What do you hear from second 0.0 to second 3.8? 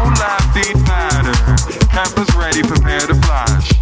whole life is matter. Campus ready, prepare to. Flash.